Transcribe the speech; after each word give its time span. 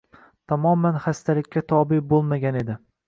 Tamoman 0.53 0.97
xastalikka 1.03 1.63
tobe 1.73 2.01
bo‘lmagan 2.15 2.59
edi. 2.65 2.79